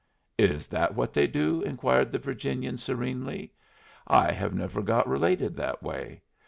"Is 0.39 0.65
that 0.69 0.95
what 0.95 1.13
they 1.13 1.27
do?" 1.27 1.61
inquired 1.61 2.11
the 2.11 2.17
Virginian, 2.17 2.79
serenely. 2.79 3.53
"I 4.07 4.31
have 4.31 4.55
never 4.55 4.81
got 4.81 5.07
related 5.07 5.55
that 5.57 5.83
way. 5.83 6.23